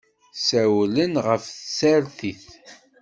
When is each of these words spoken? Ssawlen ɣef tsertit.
Ssawlen 0.37 1.13
ɣef 1.25 1.43
tsertit. 1.47 2.45